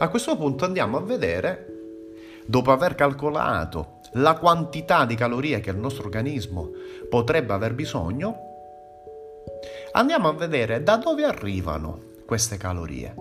A 0.00 0.08
questo 0.10 0.36
punto 0.36 0.64
andiamo 0.64 0.96
a 0.96 1.00
vedere, 1.00 1.66
dopo 2.46 2.70
aver 2.70 2.94
calcolato 2.94 3.98
la 4.12 4.34
quantità 4.34 5.04
di 5.04 5.16
calorie 5.16 5.58
che 5.58 5.70
il 5.70 5.76
nostro 5.76 6.04
organismo 6.04 6.70
potrebbe 7.08 7.52
aver 7.52 7.74
bisogno, 7.74 8.36
andiamo 9.90 10.28
a 10.28 10.34
vedere 10.34 10.84
da 10.84 10.98
dove 10.98 11.24
arrivano 11.24 12.00
queste 12.24 12.56
calorie, 12.56 13.12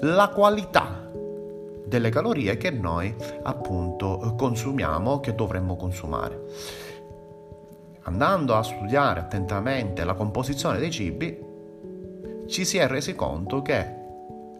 la 0.00 0.28
qualità 0.28 1.08
delle 1.86 2.10
calorie 2.10 2.58
che 2.58 2.70
noi 2.70 3.14
appunto 3.42 4.34
consumiamo, 4.36 5.20
che 5.20 5.34
dovremmo 5.34 5.76
consumare. 5.76 6.42
Andando 8.02 8.54
a 8.54 8.62
studiare 8.62 9.20
attentamente 9.20 10.04
la 10.04 10.12
composizione 10.12 10.78
dei 10.78 10.90
cibi, 10.90 11.46
ci 12.48 12.66
si 12.66 12.76
è 12.76 12.86
resi 12.86 13.14
conto 13.14 13.62
che 13.62 13.97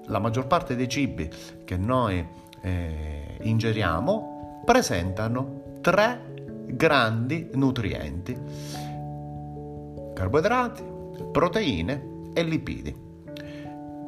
la 0.09 0.19
maggior 0.19 0.47
parte 0.47 0.77
dei 0.77 0.89
cibi 0.89 1.31
che 1.65 1.77
noi 1.77 2.27
eh, 2.61 3.37
ingeriamo 3.43 4.63
presentano 4.65 5.77
tre 5.81 6.35
grandi 6.67 7.49
nutrienti, 7.55 8.37
carboidrati, 10.15 10.83
proteine 11.33 12.31
e 12.35 12.43
lipidi. 12.43 13.07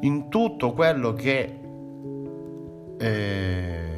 In 0.02 0.28
tutto 0.28 0.72
quello 0.72 1.12
che 1.12 1.58
eh, 2.98 3.90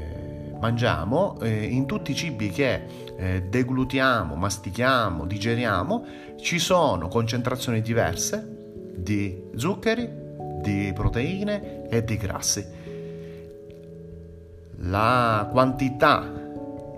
mangiamo, 0.61 1.41
eh, 1.41 1.65
in 1.65 1.87
tutti 1.87 2.13
i 2.13 2.15
cibi 2.15 2.51
che 2.51 2.87
eh, 3.17 3.43
deglutiamo, 3.43 4.35
mastichiamo, 4.37 5.27
digeriamo, 5.27 6.05
ci 6.41 6.59
sono 6.59 7.09
concentrazioni 7.09 7.81
diverse 7.81 8.49
di 8.95 9.51
zuccheri, 9.57 10.22
di 10.63 10.93
proteine 10.95 11.89
e 11.91 12.03
di 12.05 12.17
grassi. 12.17 12.67
La 14.77 15.47
quantità 15.51 16.41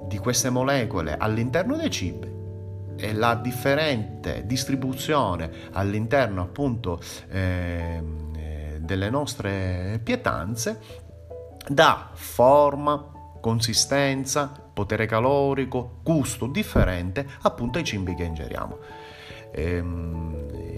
di 0.06 0.18
queste 0.18 0.50
molecole 0.50 1.16
all'interno 1.18 1.76
dei 1.76 1.90
cibi 1.90 2.32
e 2.96 3.12
la 3.12 3.34
differente 3.34 4.44
distribuzione 4.46 5.50
all'interno 5.72 6.42
appunto 6.42 7.00
eh, 7.28 8.00
delle 8.78 9.10
nostre 9.10 10.00
pietanze 10.02 10.78
dà 11.66 12.10
forma, 12.12 13.10
consistenza, 13.40 14.52
potere 14.72 15.06
calorico, 15.06 16.00
gusto 16.02 16.46
differente 16.46 17.26
appunto 17.42 17.78
ai 17.78 17.84
cibi 17.84 18.14
che 18.14 18.24
ingeriamo. 18.24 18.78
Ehm, 19.54 20.32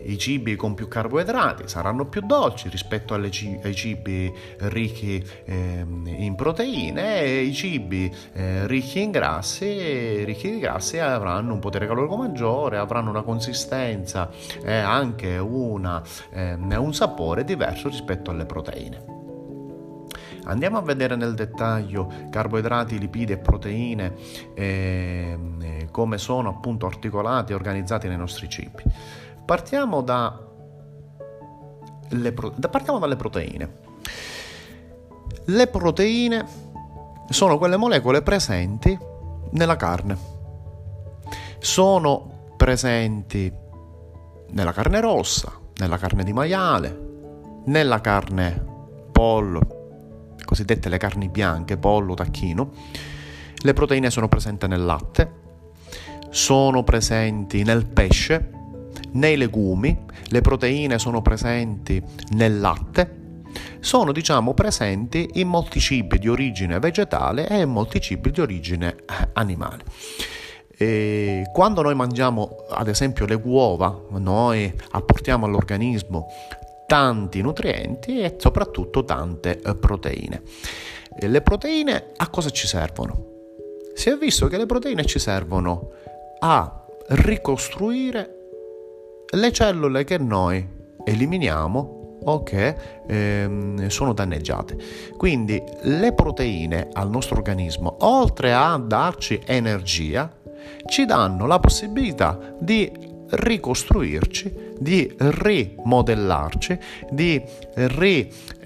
I 0.09 0.19
cibi 0.19 0.55
con 0.55 0.75
più 0.75 0.87
carboidrati 0.87 1.67
saranno 1.67 2.07
più 2.07 2.21
dolci 2.21 2.69
rispetto 2.69 3.15
ci- 3.31 3.59
ai 3.65 3.75
cibi 3.75 4.33
ricchi 4.59 5.21
ehm, 5.47 6.07
in 6.07 6.37
proteine 6.37 7.23
e 7.23 7.41
i 7.43 7.53
cibi 7.53 8.09
eh, 8.35 8.69
ricchi 8.69 9.03
in 9.03 9.11
grassi, 9.11 10.23
ricchi 10.23 10.49
di 10.53 10.59
grassi 10.61 11.01
avranno 11.01 11.55
un 11.55 11.59
potere 11.59 11.89
calorico 11.89 12.17
maggiore, 12.17 12.79
avranno 12.79 13.11
una 13.11 13.23
consistenza 13.23 14.31
e 14.63 14.75
anche 14.75 15.39
una, 15.39 16.01
ehm, 16.31 16.77
un 16.79 16.95
sapore 16.95 17.43
diverso 17.43 17.89
rispetto 17.89 18.31
alle 18.31 18.47
proteine. 18.47 19.16
Andiamo 20.47 20.79
a 20.79 20.83
vedere 20.83 21.17
nel 21.17 21.35
dettaglio 21.35 22.11
carboidrati, 22.31 22.99
lipidi 22.99 23.33
e 23.33 23.39
proteine, 23.39 24.15
eh, 24.55 25.89
come 25.91 26.19
sono 26.19 26.51
appunto 26.51 26.87
articolati 26.87 27.53
e 27.53 27.55
organizzati 27.55 28.07
nei 28.07 28.17
nostri 28.17 28.49
cibi. 28.49 28.83
Partiamo, 29.45 30.03
da 30.03 30.47
le, 32.11 32.33
partiamo 32.33 32.99
dalle 32.99 33.17
proteine. 33.17 33.79
Le 35.47 35.67
proteine 35.67 36.47
sono 37.29 37.59
quelle 37.59 37.77
molecole 37.77 38.23
presenti 38.23 38.97
nella 39.51 39.77
carne. 39.77 40.35
Sono 41.59 42.53
presenti 42.57 43.53
nella 44.51 44.73
carne 44.73 45.01
rossa, 45.01 45.53
nella 45.79 45.99
carne 45.99 46.23
di 46.23 46.33
maiale, 46.33 47.05
nella 47.65 48.01
carne 48.01 48.65
pollo, 49.11 49.76
cosiddette 50.47 50.89
le 50.89 50.97
carni 50.97 51.29
bianche, 51.29 51.77
pollo, 51.77 52.15
tacchino. 52.15 52.73
Le 53.55 53.73
proteine 53.75 54.09
sono 54.09 54.29
presenti 54.29 54.67
nel 54.67 54.83
latte, 54.83 55.31
sono 56.31 56.83
presenti 56.83 57.63
nel 57.63 57.87
pesce, 57.87 58.51
nei 59.13 59.37
legumi, 59.37 60.05
le 60.29 60.41
proteine 60.41 60.99
sono 60.99 61.21
presenti 61.21 62.03
nel 62.31 62.59
latte, 62.61 63.25
sono 63.81 64.13
diciamo 64.13 64.55
presenti 64.55 65.29
in 65.35 65.49
molti 65.49 65.81
cibi 65.81 66.19
di 66.19 66.29
origine 66.29 66.79
vegetale 66.79 67.49
e 67.49 67.61
in 67.61 67.71
molti 67.71 68.01
cibi 68.01 68.31
di 68.31 68.41
origine 68.41 68.95
eh, 68.95 69.29
animale. 69.35 69.85
E 70.79 71.45
quando 71.53 71.81
noi 71.81 71.95
mangiamo 71.95 72.67
ad 72.71 72.89
esempio 72.89 73.25
le 73.25 73.41
uova, 73.43 73.99
noi 74.11 74.73
apportiamo 74.91 75.47
all'organismo 75.47 76.27
tanti 76.87 77.41
nutrienti 77.41 78.21
e 78.21 78.37
soprattutto 78.39 79.05
tante 79.05 79.61
eh, 79.61 79.75
proteine. 79.75 80.43
Le 81.19 81.41
proteine 81.43 82.13
a 82.17 82.29
cosa 82.29 82.51
ci 82.51 82.67
servono? 82.67 83.35
Si 83.95 84.11
è 84.11 84.17
visto 84.17 84.47
che 84.47 84.59
le 84.59 84.67
proteine 84.67 85.05
ci 85.05 85.19
servono 85.19 85.91
a 86.41 86.85
ricostruire 87.09 88.35
le 89.31 89.53
cellule 89.53 90.05
che 90.05 90.19
noi 90.19 90.67
eliminiamo 91.05 92.19
o 92.23 92.43
che 92.43 92.77
ehm, 93.07 93.87
sono 93.89 94.13
danneggiate. 94.13 94.77
Quindi 95.17 95.63
le 95.83 96.13
proteine 96.13 96.89
al 96.93 97.09
nostro 97.09 97.37
organismo, 97.37 97.97
oltre 98.01 98.53
a 98.53 98.77
darci 98.77 99.41
energia, 99.45 100.31
ci 100.87 101.05
danno 101.05 101.47
la 101.47 101.59
possibilità 101.61 102.39
di 102.59 102.91
ricostruirci, 103.29 104.66
di 104.79 105.15
rimodellarci, 105.17 106.79
di 107.11 107.43
rielaborare 107.75 108.65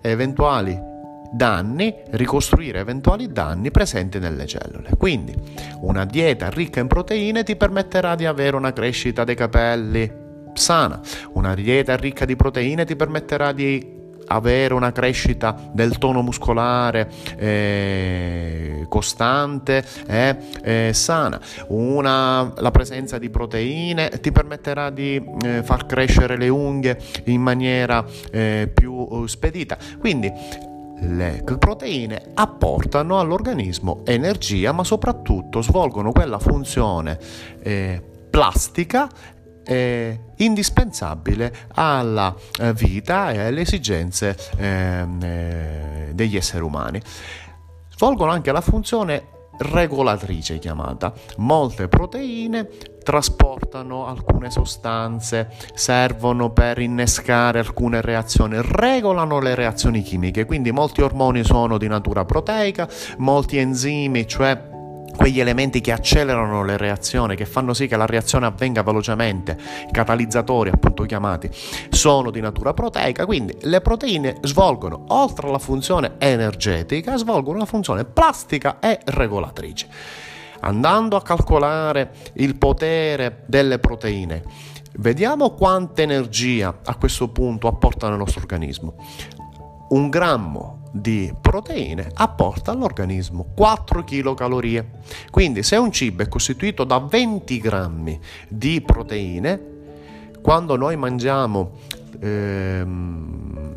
eh, 0.00 0.10
eventuali 0.10 0.94
danni, 1.32 1.94
ricostruire 2.10 2.78
eventuali 2.80 3.30
danni 3.32 3.70
presenti 3.70 4.18
nelle 4.18 4.46
cellule. 4.46 4.90
Quindi 4.96 5.34
una 5.80 6.04
dieta 6.04 6.48
ricca 6.50 6.80
in 6.80 6.86
proteine 6.86 7.42
ti 7.42 7.56
permetterà 7.56 8.14
di 8.14 8.26
avere 8.26 8.56
una 8.56 8.72
crescita 8.72 9.24
dei 9.24 9.34
capelli 9.34 10.24
sana, 10.54 11.00
una 11.32 11.54
dieta 11.54 11.96
ricca 11.96 12.24
di 12.24 12.34
proteine 12.36 12.84
ti 12.84 12.96
permetterà 12.96 13.52
di 13.52 13.95
avere 14.26 14.74
una 14.74 14.92
crescita 14.92 15.56
del 15.72 15.98
tono 15.98 16.22
muscolare 16.22 17.10
eh, 17.36 18.86
costante 18.88 19.84
e 20.06 20.36
eh, 20.62 20.90
sana. 20.92 21.40
Una, 21.68 22.52
la 22.56 22.70
presenza 22.70 23.18
di 23.18 23.30
proteine 23.30 24.20
ti 24.20 24.32
permetterà 24.32 24.90
di 24.90 25.22
eh, 25.44 25.62
far 25.62 25.86
crescere 25.86 26.36
le 26.36 26.48
unghie 26.48 26.98
in 27.24 27.40
maniera 27.40 28.04
eh, 28.30 28.70
più 28.72 29.06
eh, 29.10 29.28
spedita. 29.28 29.76
Quindi 29.98 30.32
le 30.98 31.42
proteine 31.58 32.30
apportano 32.34 33.20
all'organismo 33.20 34.00
energia, 34.06 34.72
ma 34.72 34.82
soprattutto 34.82 35.60
svolgono 35.60 36.10
quella 36.12 36.38
funzione 36.38 37.18
eh, 37.60 38.02
plastica 38.30 39.08
è 39.66 40.16
indispensabile 40.36 41.52
alla 41.74 42.32
eh, 42.60 42.72
vita 42.72 43.32
e 43.32 43.40
alle 43.40 43.62
esigenze 43.62 44.36
ehm, 44.56 45.20
eh, 45.22 46.10
degli 46.12 46.36
esseri 46.36 46.62
umani. 46.62 47.02
Svolgono 47.88 48.30
anche 48.30 48.52
la 48.52 48.60
funzione 48.60 49.34
regolatrice 49.58 50.58
chiamata. 50.58 51.12
Molte 51.38 51.88
proteine 51.88 52.68
trasportano 53.02 54.06
alcune 54.06 54.50
sostanze, 54.50 55.50
servono 55.74 56.50
per 56.50 56.78
innescare 56.78 57.58
alcune 57.58 58.00
reazioni, 58.00 58.58
regolano 58.60 59.40
le 59.40 59.54
reazioni 59.54 60.02
chimiche, 60.02 60.44
quindi 60.44 60.72
molti 60.72 61.02
ormoni 61.02 61.42
sono 61.44 61.78
di 61.78 61.88
natura 61.88 62.24
proteica, 62.24 62.88
molti 63.18 63.58
enzimi, 63.58 64.26
cioè 64.26 64.74
quegli 65.16 65.40
elementi 65.40 65.80
che 65.80 65.92
accelerano 65.92 66.64
le 66.64 66.76
reazioni, 66.76 67.34
che 67.34 67.46
fanno 67.46 67.74
sì 67.74 67.86
che 67.88 67.96
la 67.96 68.06
reazione 68.06 68.46
avvenga 68.46 68.82
velocemente, 68.82 69.58
catalizzatori 69.90 70.70
appunto 70.70 71.04
chiamati, 71.04 71.50
sono 71.90 72.30
di 72.30 72.40
natura 72.40 72.74
proteica, 72.74 73.26
quindi 73.26 73.56
le 73.62 73.80
proteine 73.80 74.36
svolgono, 74.42 75.06
oltre 75.08 75.48
alla 75.48 75.58
funzione 75.58 76.14
energetica, 76.18 77.16
svolgono 77.16 77.56
una 77.56 77.66
funzione 77.66 78.04
plastica 78.04 78.78
e 78.78 79.00
regolatrice. 79.04 79.88
Andando 80.60 81.16
a 81.16 81.22
calcolare 81.22 82.12
il 82.34 82.56
potere 82.56 83.44
delle 83.46 83.78
proteine, 83.78 84.42
vediamo 84.98 85.50
quanta 85.50 86.02
energia 86.02 86.78
a 86.84 86.94
questo 86.96 87.28
punto 87.28 87.68
apportano 87.68 88.12
al 88.12 88.18
nostro 88.18 88.40
organismo. 88.40 88.94
Un 89.88 90.08
grammo 90.08 90.85
di 91.00 91.32
proteine 91.40 92.10
apporta 92.14 92.72
all'organismo 92.72 93.46
4 93.54 94.04
kcal. 94.04 94.84
Quindi 95.30 95.62
se 95.62 95.76
un 95.76 95.92
cibo 95.92 96.22
è 96.22 96.28
costituito 96.28 96.84
da 96.84 96.98
20 96.98 97.58
grammi 97.58 98.18
di 98.48 98.80
proteine, 98.80 99.74
quando 100.40 100.76
noi 100.76 100.96
mangiamo 100.96 101.72
ehm, 102.20 103.74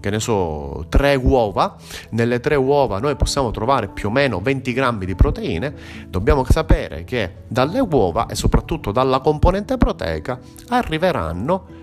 che 0.00 0.10
ne 0.10 0.18
so, 0.18 0.86
tre 0.88 1.14
uova, 1.14 1.76
nelle 2.10 2.40
tre 2.40 2.56
uova 2.56 2.98
noi 2.98 3.16
possiamo 3.16 3.50
trovare 3.50 3.88
più 3.88 4.08
o 4.08 4.10
meno 4.10 4.40
20 4.40 4.72
grammi 4.72 5.04
di 5.04 5.14
proteine, 5.14 5.74
dobbiamo 6.08 6.42
sapere 6.44 7.04
che 7.04 7.42
dalle 7.46 7.80
uova 7.80 8.26
e 8.26 8.34
soprattutto 8.34 8.92
dalla 8.92 9.20
componente 9.20 9.76
proteica 9.76 10.38
arriveranno 10.68 11.78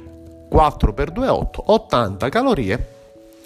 4 0.50 0.94
per 0.94 1.12
2 1.12 1.27
8, 1.27 1.63
80 1.71 2.30
calorie 2.30 2.96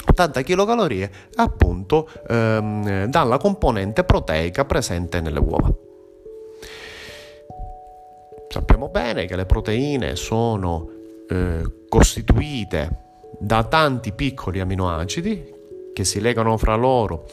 80 0.08 0.42
kcal 0.44 1.10
appunto 1.36 2.10
ehm, 2.28 3.06
dalla 3.06 3.38
componente 3.38 4.04
proteica 4.04 4.66
presente 4.66 5.22
nelle 5.22 5.40
uova. 5.40 5.72
Sappiamo 8.50 8.90
bene 8.90 9.26
che 9.26 9.36
le 9.36 9.46
proteine 9.46 10.16
sono 10.16 10.90
eh, 11.30 11.86
costituite 11.88 13.00
da 13.40 13.64
tanti 13.64 14.12
piccoli 14.12 14.60
aminoacidi 14.60 15.60
che 15.94 16.04
si 16.04 16.20
legano 16.20 16.58
fra 16.58 16.76
loro 16.76 17.26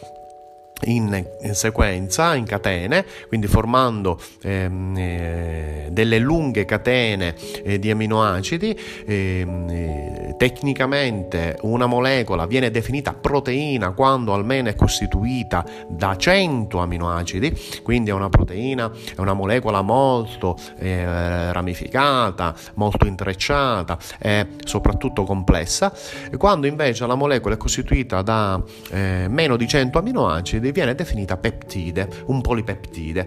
in, 0.85 1.27
sequenza, 1.53 2.35
in 2.35 2.45
catene, 2.45 3.05
quindi 3.27 3.47
formando 3.47 4.19
ehm, 4.43 4.97
eh, 4.97 5.89
delle 5.91 6.19
lunghe 6.19 6.65
catene 6.65 7.35
eh, 7.65 7.79
di 7.79 7.91
aminoacidi. 7.91 8.79
Ehm, 9.07 9.69
eh, 9.69 10.35
tecnicamente 10.37 11.59
una 11.63 11.87
molecola 11.87 12.47
viene 12.47 12.71
definita 12.71 13.13
proteina 13.13 13.91
quando 13.91 14.33
almeno 14.33 14.69
è 14.69 14.75
costituita 14.75 15.65
da 15.89 16.17
100 16.17 16.79
aminoacidi, 16.79 17.81
quindi 17.83 18.11
è 18.11 18.13
una 18.13 18.29
proteina, 18.29 18.91
è 19.17 19.21
una 19.21 19.33
molecola 19.33 19.83
molto 19.83 20.57
eh, 20.79 21.53
ramificata, 21.53 22.55
molto 22.75 23.07
intrecciata 23.07 23.99
e 24.19 24.47
soprattutto 24.65 25.25
complessa. 25.25 25.93
Quando 26.37 26.67
invece 26.67 27.07
la 27.07 27.15
molecola 27.15 27.55
è 27.55 27.59
costituita 27.59 28.23
da 28.23 28.63
eh, 28.91 29.27
meno 29.29 29.57
di 29.57 29.67
100 29.67 29.99
aminoacidi, 29.99 30.68
viene 30.73 30.95
definita 30.95 31.37
peptide, 31.37 32.09
un 32.27 32.41
polipeptide. 32.41 33.27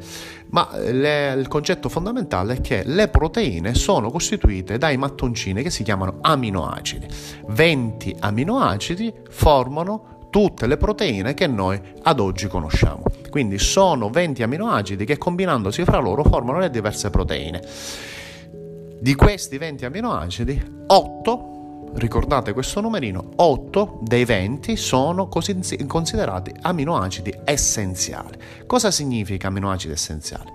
Ma 0.49 0.69
le, 0.73 1.33
il 1.33 1.47
concetto 1.47 1.89
fondamentale 1.89 2.55
è 2.55 2.61
che 2.61 2.83
le 2.85 3.07
proteine 3.07 3.73
sono 3.73 4.11
costituite 4.11 4.77
dai 4.77 4.97
mattoncini 4.97 5.63
che 5.63 5.69
si 5.69 5.83
chiamano 5.83 6.17
aminoacidi. 6.21 7.07
20 7.47 8.17
aminoacidi 8.19 9.13
formano 9.29 10.27
tutte 10.29 10.65
le 10.65 10.77
proteine 10.77 11.33
che 11.33 11.45
noi 11.45 11.79
ad 12.03 12.19
oggi 12.19 12.47
conosciamo. 12.47 13.03
Quindi 13.29 13.59
sono 13.59 14.09
20 14.09 14.43
aminoacidi 14.43 15.05
che 15.05 15.17
combinandosi 15.17 15.83
fra 15.83 15.99
loro 15.99 16.23
formano 16.23 16.59
le 16.59 16.69
diverse 16.69 17.09
proteine. 17.09 17.61
Di 18.99 19.15
questi 19.15 19.57
20 19.57 19.85
aminoacidi, 19.85 20.83
8 20.88 21.50
ricordate 21.95 22.53
questo 22.53 22.81
numerino, 22.81 23.31
8 23.35 23.99
dei 24.01 24.25
20 24.25 24.75
sono 24.75 25.27
considerati 25.27 26.53
aminoacidi 26.61 27.33
essenziali. 27.43 28.38
Cosa 28.65 28.91
significa 28.91 29.47
aminoacidi 29.47 29.93
essenziali? 29.93 30.51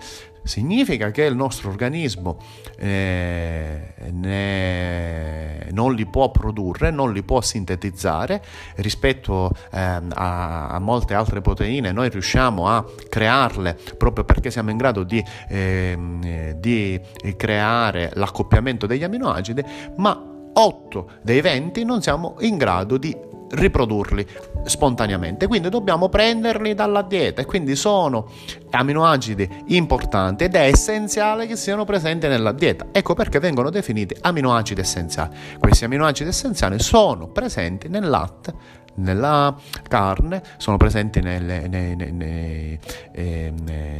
Significa 0.46 1.10
che 1.10 1.24
il 1.24 1.34
nostro 1.34 1.70
organismo 1.70 2.38
eh, 2.78 3.94
ne, 4.12 5.68
non 5.72 5.92
li 5.92 6.06
può 6.06 6.30
produrre, 6.30 6.90
non 6.92 7.12
li 7.12 7.24
può 7.24 7.40
sintetizzare 7.40 8.40
rispetto 8.76 9.50
eh, 9.72 9.80
a, 9.80 10.68
a, 10.68 10.78
molte 10.78 11.14
altre 11.14 11.40
proteine. 11.40 11.90
Noi 11.90 12.10
riusciamo 12.10 12.68
a 12.68 12.84
crearle 13.08 13.76
proprio 13.98 14.24
perché 14.24 14.52
siamo 14.52 14.70
in 14.70 14.76
grado 14.76 15.02
di, 15.02 15.22
eh, 15.48 16.54
di 16.60 17.00
creare 17.36 18.12
l'accoppiamento 18.14 18.86
degli 18.86 19.02
aminoacidi, 19.02 19.64
ma 19.96 20.34
8 20.58 21.10
dei 21.22 21.40
20 21.40 21.84
non 21.84 22.00
siamo 22.00 22.36
in 22.40 22.56
grado 22.56 22.96
di 22.96 23.14
riprodurli 23.50 24.26
spontaneamente. 24.64 25.46
Quindi 25.46 25.68
dobbiamo 25.68 26.08
prenderli 26.08 26.74
dalla 26.74 27.02
dieta 27.02 27.42
e 27.42 27.44
quindi 27.44 27.76
sono 27.76 28.28
aminoacidi 28.70 29.64
importanti 29.68 30.44
ed 30.44 30.54
è 30.54 30.66
essenziale 30.66 31.46
che 31.46 31.56
siano 31.56 31.84
presenti 31.84 32.26
nella 32.26 32.52
dieta. 32.52 32.86
Ecco 32.90 33.14
perché 33.14 33.38
vengono 33.38 33.70
definiti 33.70 34.16
aminoacidi 34.20 34.80
essenziali. 34.80 35.36
Questi 35.58 35.84
aminoacidi 35.84 36.28
essenziali 36.28 36.78
sono 36.78 37.28
presenti 37.28 37.88
nel 37.88 38.08
latte 38.08 38.84
nella 38.96 39.56
carne, 39.88 40.42
sono 40.56 40.76
presenti 40.76 41.20
nelle, 41.20 41.66
nei, 41.68 41.96
nei, 41.96 42.12
nei, 42.12 42.78
eh, 43.12 43.52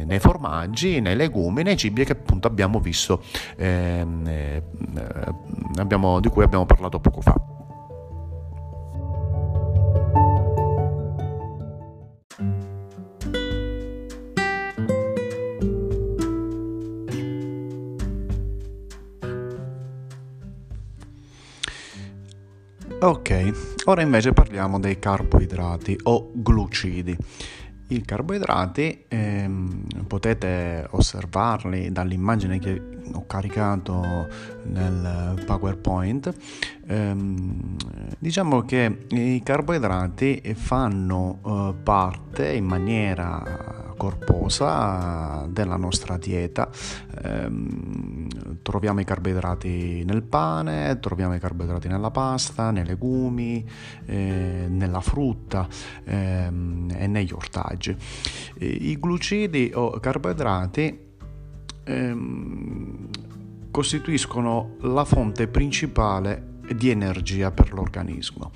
nei, 0.05 0.19
formaggi, 0.19 0.99
nei 0.99 1.15
legumi, 1.15 1.63
nei 1.63 1.77
cibi 1.77 2.05
che 2.05 2.13
appunto 2.13 2.47
abbiamo 2.47 2.79
visto, 2.79 3.21
ehm, 3.57 4.27
eh, 4.27 4.63
abbiamo, 5.77 6.19
di 6.19 6.29
cui 6.29 6.43
abbiamo 6.43 6.65
parlato 6.65 6.99
poco 6.99 7.21
fa. 7.21 7.35
Ok, 22.99 23.76
ora 23.89 24.01
invece 24.01 24.33
parliamo 24.33 24.79
dei 24.79 24.99
carboidrati 24.99 25.97
o 26.03 26.31
glucidi. 26.33 27.15
I 27.89 28.01
carboidrati 28.01 29.05
ehm, 29.07 29.85
potete 30.07 30.85
osservarli 30.89 31.89
dall'immagine 31.89 32.59
che 32.59 32.81
ho 33.13 33.25
caricato 33.25 34.27
nel 34.63 35.41
PowerPoint. 35.45 36.35
Ehm, 36.87 37.77
diciamo 38.19 38.63
che 38.63 39.05
i 39.09 39.41
carboidrati 39.41 40.53
fanno 40.55 41.39
eh, 41.45 41.81
parte 41.81 42.51
in 42.51 42.65
maniera 42.65 43.76
corposa 43.97 45.45
della 45.49 45.75
nostra 45.75 46.17
dieta. 46.17 46.69
Ehm, 47.23 48.27
troviamo 48.61 49.01
i 49.01 49.03
carboidrati 49.03 50.03
nel 50.05 50.23
pane, 50.23 50.99
troviamo 51.01 51.35
i 51.35 51.39
carboidrati 51.39 51.87
nella 51.87 52.11
pasta, 52.11 52.71
nei 52.71 52.85
legumi, 52.85 53.65
eh, 54.05 54.67
nella 54.69 55.01
frutta 55.01 55.67
ehm, 56.05 56.93
e 56.95 57.07
negli 57.07 57.33
ortaggi. 57.33 57.95
I 58.59 58.97
glucidi 58.99 59.71
o 59.73 59.99
carboidrati 59.99 60.99
ehm, 61.83 63.09
costituiscono 63.71 64.75
la 64.81 65.03
fonte 65.05 65.47
principale 65.47 66.55
di 66.75 66.89
energia 66.89 67.51
per 67.51 67.73
l'organismo 67.73 68.51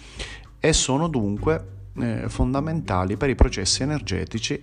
e 0.60 0.74
sono 0.74 1.07
dunque 1.07 1.79
eh, 1.98 2.24
fondamentali 2.27 3.17
per 3.17 3.29
i 3.29 3.36
processi 3.36 3.83
energetici 3.83 4.62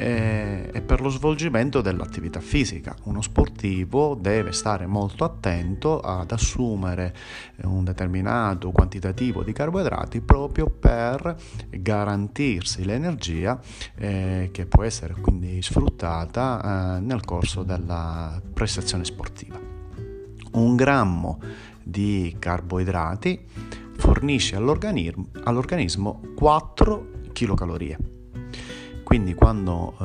e 0.00 0.80
per 0.80 1.02
lo 1.02 1.10
svolgimento 1.10 1.82
dell'attività 1.82 2.40
fisica. 2.40 2.96
Uno 3.04 3.20
sportivo 3.20 4.14
deve 4.18 4.52
stare 4.52 4.86
molto 4.86 5.24
attento 5.24 6.00
ad 6.00 6.30
assumere 6.32 7.14
un 7.64 7.84
determinato 7.84 8.70
quantitativo 8.70 9.42
di 9.42 9.52
carboidrati 9.52 10.22
proprio 10.22 10.70
per 10.70 11.36
garantirsi 11.68 12.84
l'energia 12.84 13.60
eh, 13.96 14.48
che 14.52 14.64
può 14.64 14.84
essere 14.84 15.14
quindi 15.20 15.60
sfruttata 15.60 16.96
eh, 16.96 17.00
nel 17.00 17.22
corso 17.22 17.62
della 17.62 18.40
prestazione 18.54 19.04
sportiva. 19.04 19.60
Un 20.52 20.76
grammo 20.76 21.38
di 21.82 22.34
carboidrati 22.38 23.38
fornisce 23.98 24.56
all'organismo, 24.56 25.28
all'organismo 25.44 26.22
4 26.34 27.10
kcal 27.32 28.19
quindi 29.10 29.34
quando 29.34 29.96
eh, 29.98 30.04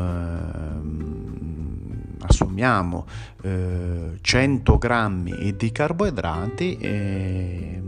assumiamo 2.21 3.05
eh, 3.43 4.17
100 4.19 4.77
grammi 4.79 5.55
di 5.55 5.71
carboidrati 5.71 6.75
eh, 6.77 7.79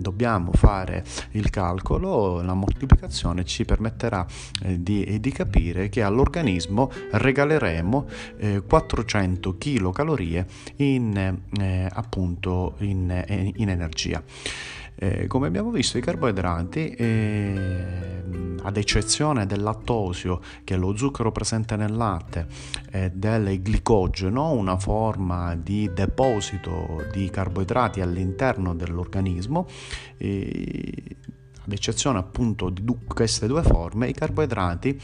dobbiamo 0.00 0.52
fare 0.52 1.02
il 1.30 1.48
calcolo, 1.48 2.42
la 2.42 2.52
moltiplicazione 2.52 3.46
ci 3.46 3.64
permetterà 3.64 4.26
eh, 4.64 4.82
di, 4.82 5.18
di, 5.18 5.32
capire 5.32 5.88
che 5.88 6.02
all'organismo 6.02 6.90
regaleremo 7.12 8.06
eh, 8.36 8.60
400 8.60 9.56
kcal 9.56 10.44
in, 10.76 11.38
eh, 11.58 11.88
appunto 11.90 12.74
in, 12.80 13.52
in 13.56 13.70
energia. 13.70 14.22
Eh, 15.02 15.26
come 15.28 15.46
abbiamo 15.46 15.70
visto 15.70 15.96
i 15.96 16.02
carboidrati, 16.02 16.90
eh, 16.90 18.22
ad 18.60 18.76
eccezione 18.76 19.46
del 19.46 19.62
lattosio, 19.62 20.42
che 20.62 20.74
è 20.74 20.76
lo 20.76 20.94
zucchero 20.94 21.32
presente 21.32 21.74
nel 21.74 21.96
latte, 21.96 22.46
e 22.90 23.10
del 23.10 23.62
glicogeno, 23.62 24.50
una 24.50 24.76
forma 24.76 25.56
di 25.56 25.90
deposito 25.94 27.06
di 27.10 27.30
carboidrati 27.30 28.02
all'interno 28.02 28.74
dell'organismo, 28.74 29.66
eh, 30.18 31.16
ad 31.64 31.72
eccezione 31.72 32.18
appunto 32.18 32.68
di 32.68 32.84
queste 33.06 33.46
due 33.46 33.62
forme, 33.62 34.06
i 34.06 34.12
carboidrati 34.12 35.00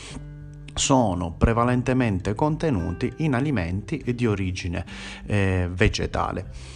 sono 0.74 1.32
prevalentemente 1.32 2.34
contenuti 2.34 3.10
in 3.18 3.32
alimenti 3.32 4.04
di 4.14 4.26
origine 4.26 4.84
eh, 5.24 5.70
vegetale. 5.72 6.75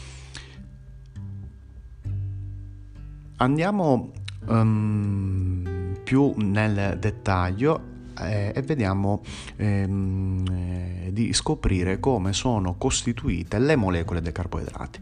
Andiamo 3.43 4.11
um, 4.49 5.97
più 6.05 6.35
nel 6.37 6.99
dettaglio 6.99 7.81
eh, 8.19 8.53
e 8.55 8.61
vediamo 8.61 9.23
ehm, 9.57 10.45
eh, 10.51 11.11
di 11.11 11.33
scoprire 11.33 11.99
come 12.01 12.35
sono 12.35 12.75
costituite 12.77 13.59
le 13.59 13.77
molecole 13.77 14.21
dei 14.21 14.33
carboidrati. 14.33 15.01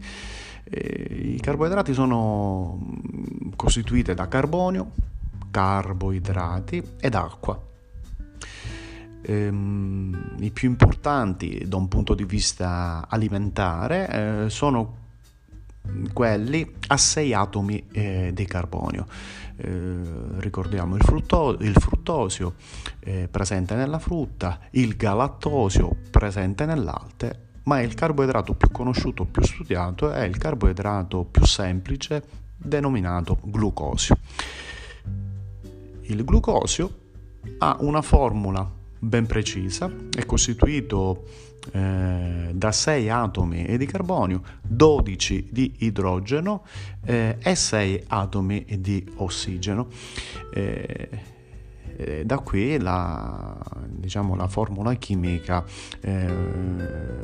Eh, 0.63 1.33
I 1.35 1.39
carboidrati 1.41 1.93
sono 1.93 2.79
mm, 2.81 3.49
costituite 3.57 4.13
da 4.13 4.29
carbonio, 4.29 4.91
carboidrati 5.51 6.81
ed 6.97 7.15
acqua. 7.15 7.61
Ehm, 9.21 10.35
I 10.39 10.51
più 10.51 10.69
importanti 10.69 11.65
da 11.67 11.75
un 11.75 11.89
punto 11.89 12.13
di 12.13 12.23
vista 12.23 13.05
alimentare 13.09 14.45
eh, 14.45 14.49
sono 14.49 15.07
quelli 16.13 16.75
a 16.87 16.97
6 16.97 17.33
atomi 17.33 17.85
eh, 17.91 18.31
di 18.33 18.45
carbonio. 18.45 19.05
Eh, 19.57 19.97
ricordiamo 20.37 20.95
il, 20.95 21.03
frutto, 21.03 21.57
il 21.59 21.73
fruttosio 21.73 22.55
eh, 22.99 23.27
presente 23.29 23.75
nella 23.75 23.99
frutta, 23.99 24.59
il 24.71 24.95
galattosio 24.95 25.97
presente 26.09 26.65
nell'alte, 26.65 27.47
ma 27.63 27.81
il 27.81 27.93
carboidrato 27.93 28.53
più 28.53 28.69
conosciuto, 28.71 29.25
più 29.25 29.43
studiato 29.43 30.11
è 30.11 30.23
il 30.23 30.37
carboidrato 30.37 31.25
più 31.25 31.45
semplice 31.45 32.23
denominato 32.55 33.37
glucosio. 33.43 34.17
Il 36.01 36.23
glucosio 36.23 36.97
ha 37.59 37.77
una 37.81 38.01
formula 38.01 38.77
ben 38.99 39.25
precisa, 39.25 39.91
è 40.15 40.25
costituito 40.25 41.25
eh, 41.71 42.51
da 42.53 42.71
6 42.71 43.09
atomi 43.09 43.77
di 43.77 43.85
carbonio, 43.85 44.41
12 44.61 45.47
di 45.51 45.75
idrogeno 45.79 46.65
eh, 47.05 47.37
e 47.41 47.55
6 47.55 48.03
atomi 48.07 48.65
di 48.79 49.05
ossigeno. 49.15 49.87
Eh, 50.53 51.37
eh, 51.99 52.23
da 52.25 52.37
qui 52.39 52.79
la, 52.79 53.57
diciamo, 53.87 54.35
la 54.35 54.47
chimica 54.97 55.65
eh, 55.99 56.33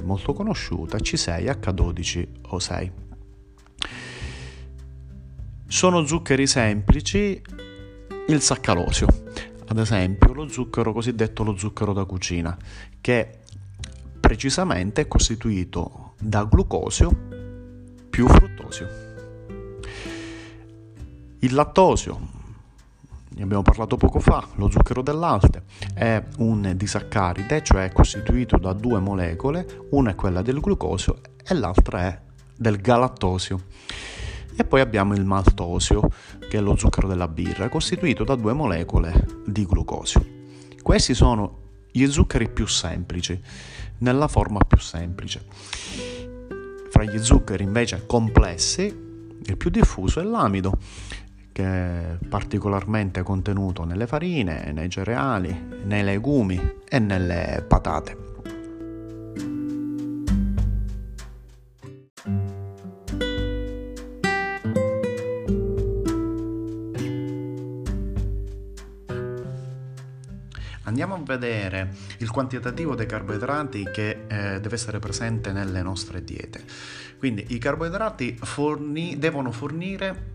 molto 0.03 0.33
conosciuta 0.33 0.97
C6H12O6. 0.97 2.91
Sono 5.67 6.05
zuccheri 6.05 6.45
semplici 6.45 7.41
il 8.27 8.41
saccalosio, 8.41 9.07
ad 9.67 9.77
esempio 9.77 10.33
lo 10.33 10.47
zucchero 10.47 10.93
cosiddetto 10.93 11.43
lo 11.43 11.57
zucchero 11.57 11.93
da 11.93 12.05
cucina, 12.05 12.57
che 13.01 13.39
precisamente 14.19 15.01
è 15.01 15.07
costituito 15.07 16.13
da 16.19 16.43
glucosio 16.45 17.15
più 18.09 18.27
fruttosio. 18.27 18.87
Il 21.39 21.53
lattosio, 21.53 22.19
ne 23.29 23.43
abbiamo 23.43 23.61
parlato 23.61 23.97
poco 23.97 24.19
fa, 24.19 24.47
lo 24.55 24.69
zucchero 24.71 25.01
dell'alte, 25.01 25.63
è 25.93 26.23
un 26.37 26.73
disaccaride, 26.75 27.61
cioè 27.63 27.85
è 27.85 27.91
costituito 27.91 28.57
da 28.57 28.73
due 28.73 28.99
molecole, 28.99 29.87
una 29.91 30.11
è 30.11 30.15
quella 30.15 30.41
del 30.41 30.59
glucosio 30.59 31.19
e 31.43 31.53
l'altra 31.53 32.01
è 32.03 32.19
del 32.55 32.77
galattosio. 32.81 33.61
E 34.55 34.63
poi 34.63 34.81
abbiamo 34.81 35.13
il 35.13 35.25
maltosio, 35.25 36.09
che 36.49 36.57
è 36.57 36.61
lo 36.61 36.75
zucchero 36.77 37.07
della 37.07 37.27
birra, 37.27 37.69
costituito 37.69 38.23
da 38.23 38.35
due 38.35 38.53
molecole 38.53 39.25
di 39.45 39.65
glucosio. 39.65 40.25
Questi 40.81 41.13
sono 41.13 41.63
gli 41.91 42.05
zuccheri 42.07 42.49
più 42.49 42.65
semplici, 42.67 43.39
nella 43.99 44.27
forma 44.27 44.59
più 44.59 44.77
semplice. 44.77 45.45
Fra 46.89 47.03
gli 47.03 47.17
zuccheri 47.19 47.63
invece 47.63 48.05
complessi, 48.05 48.83
il 48.83 49.57
più 49.57 49.69
diffuso 49.69 50.19
è 50.19 50.23
l'amido, 50.23 50.77
che 51.51 51.63
è 51.63 52.17
particolarmente 52.27 53.23
contenuto 53.23 53.83
nelle 53.83 54.07
farine, 54.07 54.71
nei 54.73 54.89
cereali, 54.89 55.83
nei 55.83 56.03
legumi 56.03 56.59
e 56.87 56.99
nelle 56.99 57.63
patate. 57.67 58.24
Andiamo 70.85 71.15
a 71.15 71.19
vedere 71.19 71.95
il 72.19 72.29
quantitativo 72.29 72.95
dei 72.95 73.05
carboidrati 73.05 73.89
che 73.91 74.25
eh, 74.27 74.59
deve 74.59 74.75
essere 74.75 74.99
presente 74.99 75.51
nelle 75.51 75.81
nostre 75.81 76.23
diete. 76.23 76.63
Quindi 77.17 77.45
i 77.49 77.57
carboidrati 77.57 78.37
forni, 78.41 79.17
devono 79.17 79.51
fornire 79.51 80.33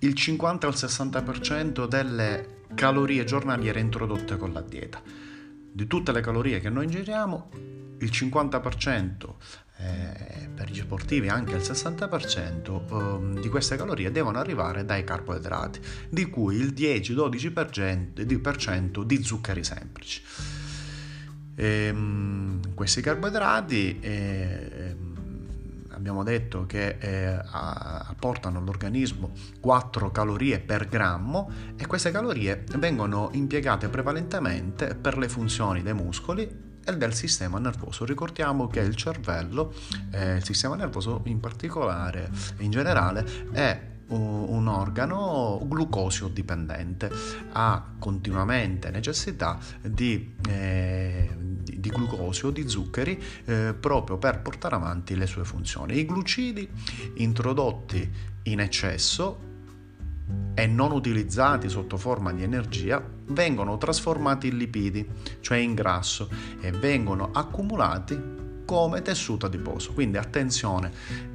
il 0.00 0.14
50 0.14 0.66
al 0.66 0.74
60% 0.74 1.86
delle 1.86 2.64
calorie 2.74 3.24
giornaliere 3.24 3.80
introdotte 3.80 4.36
con 4.36 4.52
la 4.52 4.60
dieta. 4.60 5.00
Di 5.04 5.86
tutte 5.86 6.12
le 6.12 6.20
calorie 6.20 6.60
che 6.60 6.70
noi 6.70 6.84
ingeriamo, 6.84 7.50
il 7.98 8.10
50% 8.10 9.34
eh, 9.78 10.48
per 10.54 10.70
gli 10.70 10.76
sportivi 10.76 11.28
anche 11.28 11.54
il 11.54 11.60
60% 11.60 13.36
eh, 13.36 13.40
di 13.40 13.48
queste 13.48 13.76
calorie 13.76 14.10
devono 14.10 14.38
arrivare 14.38 14.84
dai 14.84 15.04
carboidrati, 15.04 15.80
di 16.08 16.28
cui 16.30 16.56
il 16.56 16.72
10-12% 16.72 19.02
di 19.02 19.22
zuccheri 19.22 19.64
semplici. 19.64 20.22
E, 21.54 21.66
ehm, 21.66 22.74
questi 22.74 23.00
carboidrati 23.00 23.98
eh, 24.00 24.96
abbiamo 25.90 26.22
detto 26.22 26.66
che 26.66 26.96
eh, 26.98 27.38
apportano 27.50 28.58
all'organismo 28.58 29.32
4 29.60 30.10
calorie 30.10 30.60
per 30.60 30.88
grammo 30.88 31.50
e 31.76 31.86
queste 31.86 32.10
calorie 32.10 32.64
vengono 32.76 33.30
impiegate 33.32 33.88
prevalentemente 33.88 34.94
per 34.94 35.18
le 35.18 35.28
funzioni 35.28 35.82
dei 35.82 35.94
muscoli 35.94 36.65
e 36.86 36.96
del 36.96 37.14
sistema 37.14 37.58
nervoso. 37.58 38.04
Ricordiamo 38.04 38.68
che 38.68 38.80
il 38.80 38.94
cervello, 38.94 39.74
eh, 40.12 40.36
il 40.36 40.44
sistema 40.44 40.76
nervoso 40.76 41.22
in 41.24 41.40
particolare, 41.40 42.30
in 42.58 42.70
generale, 42.70 43.50
è 43.52 43.94
un 44.08 44.68
organo 44.68 45.60
glucosio 45.64 46.28
dipendente, 46.28 47.10
ha 47.52 47.94
continuamente 47.98 48.90
necessità 48.90 49.58
di, 49.82 50.36
eh, 50.48 51.28
di, 51.36 51.90
glucosio, 51.90 52.50
di 52.50 52.68
zuccheri, 52.68 53.20
eh, 53.46 53.74
proprio 53.78 54.16
per 54.16 54.40
portare 54.42 54.76
avanti 54.76 55.16
le 55.16 55.26
sue 55.26 55.44
funzioni. 55.44 55.98
I 55.98 56.06
glucidi 56.06 56.68
introdotti 57.14 58.08
in 58.44 58.60
eccesso 58.60 59.42
e 60.54 60.66
non 60.66 60.92
utilizzati 60.92 61.68
sotto 61.68 61.96
forma 61.96 62.32
di 62.32 62.44
energia 62.44 63.15
vengono 63.28 63.76
trasformati 63.78 64.48
in 64.48 64.56
lipidi, 64.56 65.06
cioè 65.40 65.58
in 65.58 65.74
grasso, 65.74 66.28
e 66.60 66.70
vengono 66.70 67.30
accumulati 67.32 68.34
come 68.64 69.02
tessuto 69.02 69.46
adiposo. 69.46 69.92
Quindi 69.92 70.18
attenzione, 70.18 70.90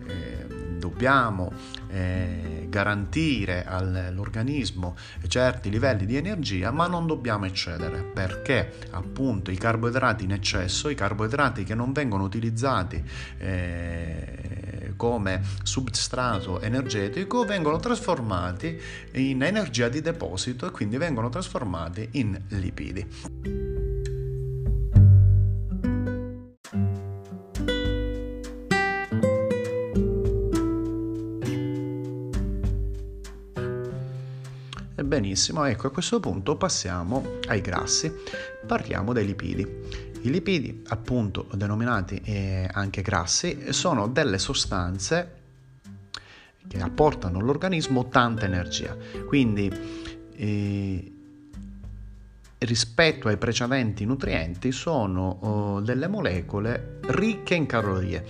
eh, 0.05 0.45
dobbiamo 0.81 1.51
eh, 1.89 2.65
garantire 2.67 3.63
all'organismo 3.65 4.95
certi 5.27 5.69
livelli 5.69 6.05
di 6.05 6.17
energia, 6.17 6.71
ma 6.71 6.87
non 6.87 7.05
dobbiamo 7.05 7.45
eccedere 7.45 8.01
perché 8.01 8.73
appunto 8.89 9.51
i 9.51 9.57
carboidrati 9.57 10.23
in 10.23 10.31
eccesso, 10.31 10.89
i 10.89 10.95
carboidrati 10.95 11.63
che 11.63 11.75
non 11.75 11.91
vengono 11.91 12.23
utilizzati 12.23 13.01
eh, 13.37 14.60
come 15.01 15.41
substrato 15.63 16.61
energetico, 16.61 17.43
vengono 17.43 17.79
trasformati 17.79 18.79
in 19.13 19.41
energia 19.41 19.89
di 19.89 19.99
deposito 19.99 20.67
e 20.67 20.69
quindi 20.69 20.97
vengono 20.97 21.27
trasformati 21.27 22.07
in 22.11 22.39
lipidi. 22.49 23.07
Benissimo, 35.03 35.65
ecco 35.65 35.87
a 35.87 35.89
questo 35.91 36.19
punto 36.19 36.55
passiamo 36.57 37.39
ai 37.47 37.61
grassi, 37.61 38.13
parliamo 38.67 39.13
dei 39.13 39.25
lipidi. 39.25 40.10
I 40.23 40.29
lipidi, 40.29 40.83
appunto 40.89 41.47
denominati 41.53 42.21
eh, 42.23 42.69
anche 42.71 43.01
grassi, 43.01 43.73
sono 43.73 44.07
delle 44.07 44.37
sostanze 44.37 45.39
che 46.67 46.77
apportano 46.79 47.39
all'organismo 47.39 48.07
tanta 48.07 48.45
energia. 48.45 48.95
Quindi 49.25 49.71
eh, 50.35 51.11
rispetto 52.59 53.27
ai 53.27 53.37
precedenti 53.37 54.05
nutrienti 54.05 54.71
sono 54.71 55.37
oh, 55.41 55.79
delle 55.81 56.07
molecole 56.07 56.99
ricche 57.07 57.55
in 57.55 57.65
calorie 57.65 58.23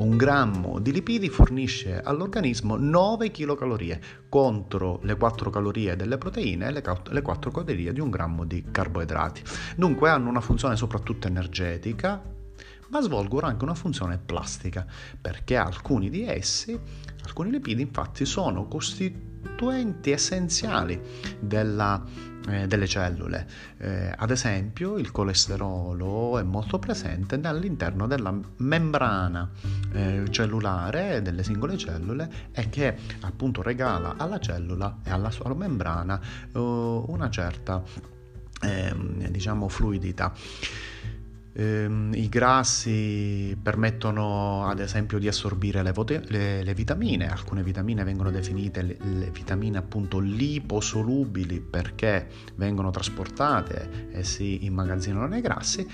un 0.00 0.16
grammo 0.16 0.78
di 0.78 0.92
lipidi 0.92 1.28
fornisce 1.28 2.00
all'organismo 2.00 2.76
9 2.76 3.30
kcal 3.30 3.98
contro 4.30 4.98
le 5.02 5.14
4 5.16 5.50
calorie 5.50 5.94
delle 5.94 6.16
proteine 6.16 6.68
e 6.68 6.72
le 6.72 7.22
4 7.22 7.50
calorie 7.50 7.92
di 7.92 8.00
un 8.00 8.08
grammo 8.08 8.44
di 8.44 8.64
carboidrati. 8.70 9.42
Dunque 9.76 10.08
hanno 10.08 10.30
una 10.30 10.40
funzione 10.40 10.76
soprattutto 10.76 11.26
energetica, 11.26 12.22
ma 12.88 13.00
svolgono 13.02 13.46
anche 13.46 13.64
una 13.64 13.74
funzione 13.74 14.18
plastica, 14.18 14.86
perché 15.20 15.56
alcuni 15.56 16.08
di 16.08 16.24
essi, 16.24 16.78
alcuni 17.24 17.50
lipidi 17.50 17.82
infatti 17.82 18.24
sono 18.24 18.66
costituiti 18.66 19.29
costituenti 19.40 20.10
essenziali 20.10 21.00
della, 21.38 22.02
eh, 22.48 22.66
delle 22.66 22.86
cellule. 22.86 23.46
Eh, 23.78 24.12
ad 24.16 24.30
esempio, 24.30 24.96
il 24.96 25.10
colesterolo 25.10 26.38
è 26.38 26.42
molto 26.42 26.78
presente 26.78 27.38
all'interno 27.42 28.06
della 28.06 28.34
membrana 28.56 29.50
eh, 29.92 30.24
cellulare 30.30 31.22
delle 31.22 31.42
singole 31.42 31.76
cellule 31.76 32.48
e 32.52 32.68
che 32.68 32.96
appunto 33.20 33.62
regala 33.62 34.14
alla 34.16 34.38
cellula 34.38 34.98
e 35.04 35.10
alla 35.10 35.30
sua 35.30 35.54
membrana 35.54 36.18
eh, 36.52 36.58
una 36.58 37.28
certa 37.30 37.82
ehm, 38.62 39.28
diciamo 39.28 39.68
fluidità. 39.68 40.32
Ehm, 41.52 42.12
I 42.14 42.28
grassi 42.28 43.56
permettono 43.60 44.66
ad 44.68 44.78
esempio 44.78 45.18
di 45.18 45.26
assorbire 45.26 45.82
le, 45.82 45.92
vote- 45.92 46.22
le, 46.28 46.62
le 46.62 46.74
vitamine, 46.74 47.28
alcune 47.28 47.62
vitamine 47.62 48.04
vengono 48.04 48.30
definite 48.30 48.82
le, 48.82 48.96
le, 49.00 49.30
vitamine 49.30 49.78
appunto 49.78 50.20
liposolubili 50.20 51.60
perché 51.60 52.28
vengono 52.54 52.90
trasportate 52.90 54.10
e 54.12 54.22
si 54.22 54.64
immagazzinano 54.64 55.26
nei 55.26 55.40
grassi, 55.40 55.86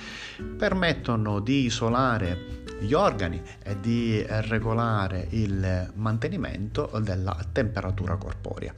permettono 0.57 1.41
di 1.41 1.65
isolare 1.65 2.65
gli 2.81 2.93
organi 2.93 3.41
e 3.63 3.81
di 3.81 4.23
regolare 4.27 5.27
il 5.31 5.91
mantenimento 5.95 6.91
della 7.03 7.37
temperatura 7.51 8.17
corporea. 8.17 8.75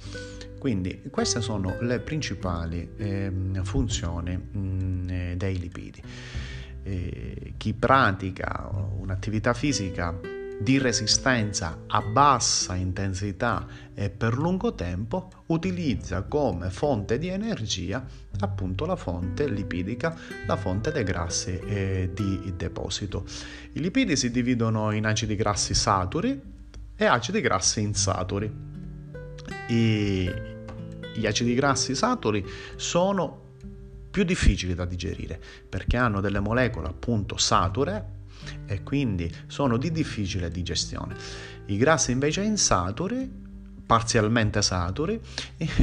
Quindi 0.59 1.03
queste 1.11 1.41
sono 1.41 1.77
le 1.81 2.01
principali 2.01 2.89
eh, 2.97 3.33
funzioni 3.63 4.37
mh, 4.37 5.35
dei 5.35 5.59
lipidi 5.59 6.03
eh, 6.89 7.53
chi 7.57 7.75
pratica 7.75 8.71
un'attività 8.99 9.53
fisica 9.53 10.19
di 10.61 10.79
resistenza 10.79 11.85
a 11.87 12.03
bassa 12.03 12.75
intensità 12.75 13.65
e 13.95 14.11
per 14.11 14.37
lungo 14.37 14.75
tempo 14.75 15.31
utilizza 15.47 16.23
come 16.23 16.71
fonte 16.71 17.19
di 17.19 17.29
energia 17.29 18.05
appunto 18.41 18.85
la 18.85 18.97
fonte 18.97 19.49
lipidica, 19.49 20.17
la 20.47 20.57
fonte 20.57 20.91
dei 20.91 21.05
grassi 21.05 21.57
eh, 21.59 22.11
di 22.13 22.53
deposito. 22.57 23.25
I 23.73 23.81
lipidi 23.81 24.17
si 24.17 24.31
dividono 24.33 24.91
in 24.91 25.07
acidi 25.07 25.37
grassi 25.37 25.75
saturi 25.75 26.41
e 26.97 27.05
acidi 27.05 27.41
grassi 27.41 27.81
insaturi. 27.81 28.67
I, 29.69 30.31
gli 31.15 31.27
acidi 31.27 31.55
grassi 31.55 31.95
saturi 31.95 32.45
sono 32.75 33.47
più 34.11 34.25
difficili 34.25 34.75
da 34.75 34.85
digerire 34.85 35.41
perché 35.69 35.97
hanno 35.97 36.21
delle 36.21 36.41
molecole 36.41 36.89
appunto 36.89 37.37
sature 37.37 38.17
e 38.67 38.83
quindi 38.83 39.33
sono 39.47 39.77
di 39.77 39.91
difficile 39.91 40.51
digestione. 40.51 41.17
I 41.67 41.77
grassi 41.77 42.13
invece 42.13 42.43
insaturi 42.43 43.47
parzialmente 43.89 44.61
saturi, 44.61 45.19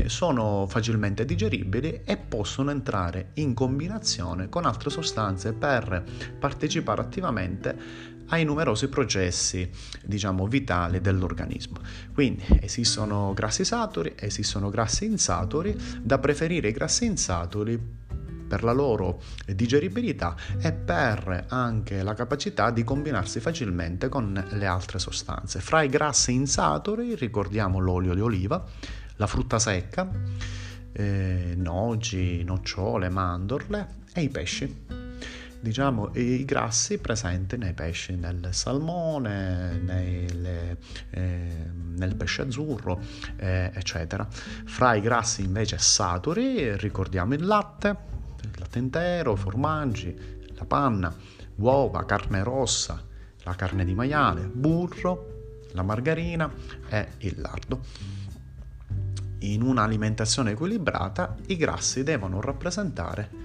sono 0.05 0.67
facilmente 0.69 1.25
digeribili 1.25 2.01
e 2.05 2.17
possono 2.17 2.69
entrare 2.69 3.31
in 3.35 3.55
combinazione 3.55 4.47
con 4.47 4.65
altre 4.65 4.91
sostanze 4.91 5.53
per 5.53 6.03
partecipare 6.37 7.01
attivamente 7.01 8.13
ai 8.27 8.45
numerosi 8.45 8.89
processi, 8.89 9.67
diciamo, 10.03 10.45
vitali 10.45 11.01
dell'organismo. 11.01 11.77
Quindi 12.13 12.43
esistono 12.61 13.33
grassi 13.33 13.65
saturi, 13.65 14.13
esistono 14.15 14.69
grassi 14.69 15.05
insaturi, 15.05 15.75
da 15.99 16.19
preferire 16.19 16.67
i 16.67 16.73
grassi 16.73 17.05
insaturi 17.05 18.03
per 18.47 18.63
la 18.63 18.71
loro 18.71 19.21
digeribilità 19.45 20.35
e 20.59 20.71
per 20.71 21.45
anche 21.49 22.03
la 22.03 22.13
capacità 22.13 22.71
di 22.71 22.83
combinarsi 22.83 23.39
facilmente 23.39 24.09
con 24.09 24.43
le 24.51 24.65
altre 24.65 24.99
sostanze. 24.99 25.59
Fra 25.59 25.81
i 25.81 25.89
grassi 25.89 26.33
insaturi 26.33 27.15
ricordiamo 27.15 27.79
l'olio 27.79 28.13
di 28.13 28.21
oliva, 28.21 28.63
la 29.17 29.27
frutta 29.27 29.59
secca, 29.59 30.09
eh, 30.91 31.53
noci, 31.55 32.43
nocciole, 32.43 33.09
mandorle 33.09 34.03
e 34.13 34.21
i 34.21 34.29
pesci 34.29 35.03
diciamo, 35.65 36.11
i 36.13 36.45
grassi 36.45 36.99
presenti 36.99 37.57
nei 37.57 37.73
pesci, 37.73 38.15
nel 38.15 38.49
salmone, 38.51 39.79
nelle, 39.79 40.77
eh, 41.09 41.71
nel 41.95 42.15
pesce 42.15 42.43
azzurro, 42.43 43.01
eh, 43.37 43.71
eccetera. 43.73 44.27
Fra 44.29 44.93
i 44.93 45.01
grassi 45.01 45.43
invece 45.43 45.79
saturi 45.79 46.77
ricordiamo 46.77 47.33
il 47.33 47.43
latte, 47.43 48.13
latte 48.75 48.79
intero, 48.79 49.35
formaggi, 49.35 50.15
la 50.55 50.65
panna, 50.65 51.13
uova, 51.55 52.05
carne 52.05 52.43
rossa, 52.43 53.01
la 53.43 53.55
carne 53.55 53.85
di 53.85 53.93
maiale, 53.93 54.43
burro, 54.43 55.61
la 55.71 55.83
margarina 55.83 56.51
e 56.89 57.09
il 57.19 57.39
lardo. 57.39 57.79
In 59.39 59.61
un'alimentazione 59.61 60.51
equilibrata 60.51 61.35
i 61.47 61.57
grassi 61.57 62.03
devono 62.03 62.41
rappresentare 62.41 63.44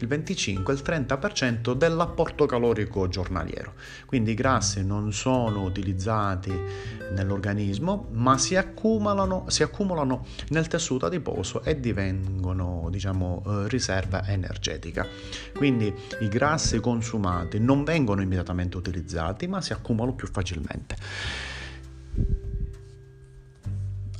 il 0.00 0.06
25 0.06 0.72
il 0.72 0.82
30% 0.84 1.72
dell'apporto 1.74 2.46
calorico 2.46 3.08
giornaliero. 3.08 3.74
Quindi 4.06 4.32
i 4.32 4.34
grassi 4.34 4.84
non 4.84 5.12
sono 5.12 5.62
utilizzati 5.62 6.52
nell'organismo, 7.12 8.08
ma 8.12 8.38
si 8.38 8.56
accumulano, 8.56 9.44
si 9.48 9.62
accumulano 9.62 10.26
nel 10.48 10.68
tessuto 10.68 11.06
adiposo 11.06 11.62
e 11.62 11.78
divengono, 11.78 12.88
diciamo, 12.90 13.42
eh, 13.46 13.68
riserva 13.68 14.26
energetica. 14.26 15.06
Quindi 15.54 15.92
i 16.20 16.28
grassi 16.28 16.80
consumati 16.80 17.58
non 17.58 17.84
vengono 17.84 18.22
immediatamente 18.22 18.76
utilizzati, 18.76 19.46
ma 19.46 19.60
si 19.60 19.72
accumulano 19.72 20.14
più 20.14 20.28
facilmente. 20.28 20.96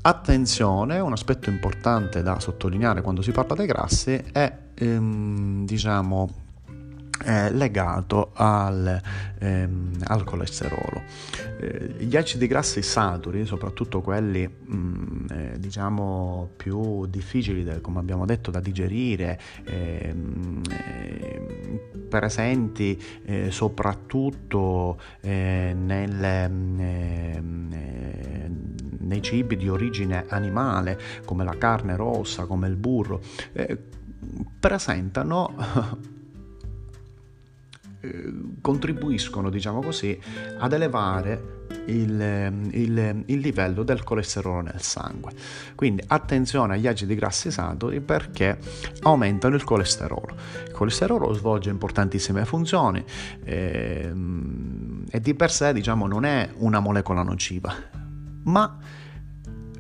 Attenzione, 0.03 0.99
un 0.99 1.13
aspetto 1.13 1.51
importante 1.51 2.23
da 2.23 2.41
sottolineare 2.41 3.03
quando 3.03 3.21
si 3.21 3.33
parla 3.33 3.55
dei 3.55 3.67
grassi 3.67 4.13
è 4.33 4.51
ehm, 4.73 5.67
diciamo 5.67 6.49
eh, 7.27 7.53
legato 7.53 8.31
al, 8.33 8.99
ehm, 9.39 9.99
al 10.05 10.25
colesterolo. 10.25 11.03
Eh, 11.61 11.97
gli 11.99 12.17
acidi 12.17 12.47
grassi 12.47 12.81
saturi, 12.81 13.45
soprattutto 13.45 14.01
quelli 14.01 14.49
mh, 14.49 14.75
mm, 14.75 15.27
eh, 15.31 15.59
diciamo 15.59 16.49
più 16.57 17.05
difficili, 17.05 17.63
da, 17.63 17.79
come 17.83 17.99
abbiamo 17.99 18.25
detto, 18.25 18.51
da 18.51 18.61
digerire, 18.61 19.39
ehm, 19.65 20.63
eh, 20.71 21.89
presenti 22.09 22.99
eh, 23.27 23.51
soprattutto 23.51 24.99
eh, 25.21 25.77
nel, 25.77 26.25
ehm, 26.25 27.71
nei 29.11 29.23
cibi 29.23 29.57
di 29.57 29.69
origine 29.69 30.25
animale, 30.29 30.99
come 31.25 31.43
la 31.43 31.59
carne 31.59 31.97
rossa, 31.97 32.47
come 32.47 32.69
il 32.69 32.77
burro, 32.77 33.21
presentano 34.61 35.55
eh, 38.01 38.33
contribuiscono, 38.61 39.51
diciamo 39.51 39.83
così, 39.83 40.19
ad 40.59 40.73
elevare 40.73 41.59
il, 41.87 42.69
il, 42.71 43.23
il, 43.27 43.39
livello 43.39 43.83
del 43.83 44.05
colesterolo 44.05 44.61
nel 44.61 44.81
sangue. 44.81 45.33
Quindi 45.75 46.03
attenzione 46.07 46.75
agli 46.75 46.87
acidi 46.87 47.15
grassi 47.15 47.51
saturi 47.51 48.01
perché 48.01 48.59
aumentano 49.03 49.55
il 49.55 49.65
colesterolo. 49.65 50.37
Il 50.67 50.73
colesterolo 50.73 51.33
svolge 51.33 51.71
importantissime 51.71 52.45
funzioni 52.45 53.05
eh, 53.45 54.13
e 55.11 55.21
di 55.21 55.35
per 55.35 55.51
sé 55.51 55.73
diciamo, 55.73 56.07
non 56.07 56.25
è 56.25 56.51
una 56.59 56.81
molecola 56.81 57.23
nociva, 57.23 57.75
ma 58.45 58.79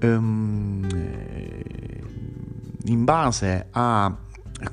ehm, 0.01 0.87
in 2.85 3.05
base 3.05 3.67
a 3.71 4.15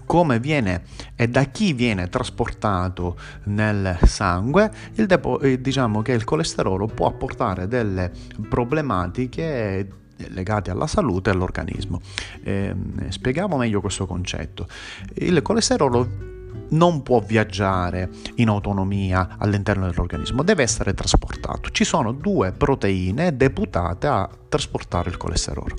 come 0.05 0.39
viene 0.39 0.83
e 1.15 1.27
da 1.27 1.43
chi 1.45 1.73
viene 1.73 2.09
trasportato 2.09 3.17
nel 3.45 3.97
sangue, 4.03 4.71
depo- 4.93 5.39
eh, 5.39 5.61
diciamo 5.61 6.01
che 6.01 6.11
il 6.11 6.23
colesterolo 6.23 6.87
può 6.87 7.07
apportare 7.07 7.67
delle 7.67 8.11
problematiche 8.49 9.87
legate 10.29 10.71
alla 10.71 10.87
salute 10.87 11.29
e 11.29 11.33
all'organismo. 11.33 12.01
Eh, 12.43 12.75
spieghiamo 13.09 13.55
meglio 13.57 13.81
questo 13.81 14.05
concetto. 14.05 14.67
Il 15.13 15.41
colesterolo 15.41 16.35
non 16.69 17.03
può 17.03 17.19
viaggiare 17.19 18.09
in 18.35 18.49
autonomia 18.49 19.35
all'interno 19.37 19.87
dell'organismo, 19.87 20.43
deve 20.43 20.63
essere 20.63 20.93
trasportato. 20.93 21.69
Ci 21.69 21.83
sono 21.83 22.11
due 22.11 22.51
proteine 22.51 23.35
deputate 23.35 24.07
a 24.07 24.29
trasportare 24.49 25.09
il 25.09 25.17
colesterolo. 25.17 25.75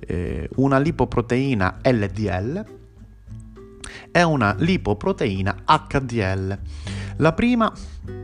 Eh, 0.00 0.48
una 0.56 0.78
lipoproteina 0.78 1.78
LDL 1.82 2.64
è 4.10 4.22
una 4.22 4.54
lipoproteina 4.58 5.62
HDL. 5.64 6.58
La 7.16 7.32
prima 7.32 7.72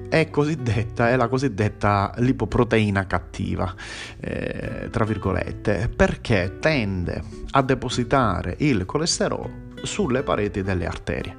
è, 0.09 0.29
è 0.31 1.17
la 1.17 1.29
cosiddetta 1.29 2.13
lipoproteina 2.17 3.07
cattiva, 3.07 3.73
eh, 4.21 4.89
tra 4.91 5.05
virgolette, 5.05 5.91
perché 5.95 6.57
tende 6.61 7.23
a 7.51 7.63
depositare 7.63 8.57
il 8.59 8.85
colesterolo 8.85 9.67
sulle 9.83 10.23
pareti 10.23 10.62
delle 10.62 10.87
arterie. 10.87 11.37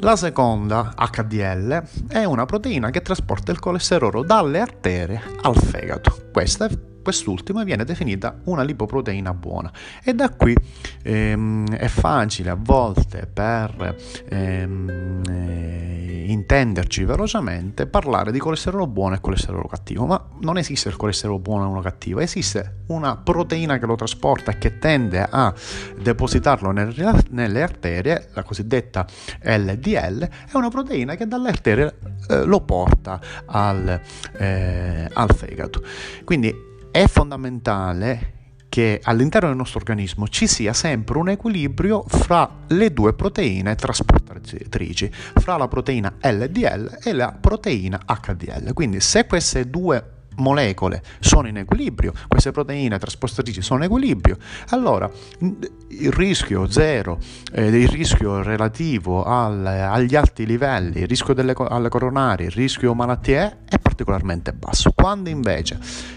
La 0.00 0.16
seconda, 0.16 0.94
HDL, 0.94 1.82
è 2.08 2.24
una 2.24 2.44
proteina 2.44 2.90
che 2.90 3.00
trasporta 3.00 3.52
il 3.52 3.58
colesterolo 3.58 4.22
dalle 4.22 4.60
arterie 4.60 5.22
al 5.42 5.56
fegato. 5.56 6.28
Questa 6.32 6.68
quest'ultima 7.06 7.62
viene 7.62 7.84
definita 7.84 8.40
una 8.46 8.64
lipoproteina 8.64 9.32
buona 9.32 9.70
e 10.02 10.12
da 10.12 10.28
qui 10.30 10.56
ehm, 11.04 11.70
è 11.76 11.86
facile 11.86 12.50
a 12.50 12.56
volte 12.58 13.28
per 13.32 13.96
ehm, 14.28 15.22
eh, 15.28 16.24
intenderci 16.26 17.04
velocemente 17.04 17.86
parlare 17.86 18.32
di 18.32 18.40
colesterolo 18.40 18.88
buono 18.88 19.14
e 19.14 19.20
colesterolo 19.20 19.68
cattivo, 19.68 20.04
ma 20.04 20.20
non 20.40 20.58
esiste 20.58 20.88
il 20.88 20.96
colesterolo 20.96 21.38
buono 21.38 21.66
e 21.66 21.68
uno 21.68 21.80
cattivo, 21.80 22.18
esiste 22.18 22.78
una 22.88 23.16
proteina 23.16 23.78
che 23.78 23.86
lo 23.86 23.94
trasporta 23.94 24.50
e 24.50 24.58
che 24.58 24.80
tende 24.80 25.24
a 25.30 25.54
depositarlo 25.96 26.72
nelle, 26.72 27.22
nelle 27.30 27.62
arterie, 27.62 28.30
la 28.32 28.42
cosiddetta 28.42 29.06
LDL, 29.44 30.28
è 30.50 30.56
una 30.56 30.70
proteina 30.70 31.14
che 31.14 31.28
dalle 31.28 31.50
arterie 31.50 31.98
eh, 32.28 32.44
lo 32.44 32.62
porta 32.62 33.20
al, 33.46 34.00
eh, 34.38 35.08
al 35.12 35.32
fegato. 35.32 35.82
Quindi 36.24 36.74
è 36.96 37.06
fondamentale 37.08 38.32
che 38.70 39.00
all'interno 39.02 39.48
del 39.48 39.56
nostro 39.58 39.80
organismo 39.80 40.28
ci 40.28 40.46
sia 40.46 40.72
sempre 40.72 41.18
un 41.18 41.28
equilibrio 41.28 42.02
fra 42.08 42.50
le 42.68 42.90
due 42.90 43.12
proteine 43.12 43.74
trasportatrici, 43.74 45.10
fra 45.12 45.58
la 45.58 45.68
proteina 45.68 46.14
LDL 46.22 47.00
e 47.02 47.12
la 47.12 47.36
proteina 47.38 48.00
HDL. 48.06 48.72
Quindi 48.72 49.00
se 49.00 49.26
queste 49.26 49.68
due 49.68 50.12
molecole 50.36 51.02
sono 51.20 51.48
in 51.48 51.58
equilibrio, 51.58 52.14
queste 52.28 52.50
proteine 52.50 52.98
trasportatrici 52.98 53.60
sono 53.60 53.80
in 53.80 53.90
equilibrio, 53.90 54.38
allora 54.70 55.10
il 55.40 56.12
rischio 56.12 56.66
zero, 56.70 57.18
eh, 57.52 57.66
il 57.66 57.88
rischio 57.88 58.42
relativo 58.42 59.22
al, 59.22 59.66
agli 59.66 60.16
alti 60.16 60.46
livelli, 60.46 61.00
il 61.00 61.06
rischio 61.06 61.34
delle, 61.34 61.52
alle 61.54 61.90
coronarie, 61.90 62.46
il 62.46 62.52
rischio 62.52 62.94
malattie 62.94 63.58
è 63.68 63.78
particolarmente 63.78 64.54
basso. 64.54 64.92
Quando 64.94 65.28
invece 65.28 66.14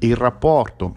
il 0.00 0.16
rapporto 0.16 0.96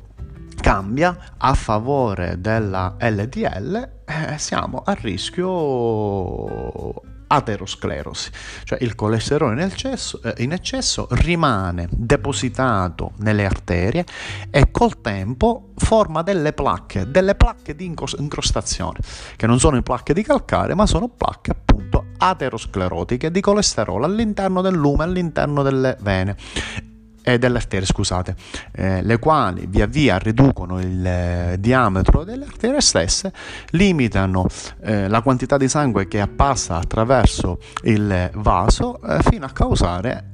cambia 0.56 1.34
a 1.38 1.54
favore 1.56 2.40
della 2.40 2.96
LDL, 3.00 3.90
eh, 4.06 4.38
siamo 4.38 4.82
a 4.86 4.94
rischio 4.94 6.94
aterosclerosi, 7.28 8.30
cioè 8.64 8.78
il 8.82 8.96
colesterolo 8.96 9.52
in 9.52 9.60
eccesso, 9.60 10.22
eh, 10.22 10.44
in 10.44 10.52
eccesso, 10.52 11.08
rimane 11.12 11.88
depositato 11.92 13.14
nelle 13.18 13.46
arterie 13.46 14.06
e 14.50 14.72
col 14.72 15.02
tempo 15.02 15.72
forma 15.76 16.22
delle 16.22 16.54
placche, 16.54 17.10
delle 17.10 17.36
placche 17.36 17.76
di 17.76 17.86
incrostazione, 17.86 19.00
che 19.36 19.48
non 19.48 19.60
sono 19.60 19.82
placche 19.82 20.14
di 20.14 20.22
calcare, 20.22 20.76
ma 20.76 20.86
sono 20.86 21.10
placche 21.10 21.52
appunto 21.52 22.06
aterosclerotiche 22.18 23.32
di 23.32 23.42
colesterolo 23.42 24.06
all'interno 24.06 24.62
del 24.62 24.76
lume, 24.76 25.04
all'interno 25.04 25.64
delle 25.64 25.98
vene 26.00 26.92
eh, 27.24 27.40
delle 27.40 27.58
arterie, 27.58 27.86
scusate, 27.86 28.36
eh, 28.74 29.02
le 29.02 29.18
quali 29.18 29.66
via 29.68 29.88
via 29.88 30.18
riducono 30.18 30.80
il 30.80 31.06
eh, 31.06 31.56
diametro 31.60 32.24
delle 32.24 32.46
arterie 32.46 32.82
stesse, 32.82 33.34
limitano 33.72 34.46
eh, 34.82 35.08
la 35.08 35.22
quantità 35.22 35.58
di 35.58 35.68
sangue 35.68 36.08
che 36.08 36.28
passa 36.28 36.76
attraverso 36.76 37.60
il 37.84 38.30
vaso 38.36 39.02
eh, 39.02 39.20
fino 39.24 39.46
a 39.46 39.50
causare 39.50 40.32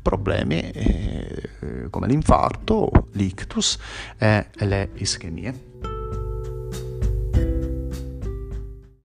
problemi 0.00 0.60
eh, 0.70 1.88
come 1.90 2.06
l'infarto, 2.06 3.08
l'ictus 3.12 3.78
e 4.16 4.46
le 4.52 4.90
ischemie. 4.94 5.66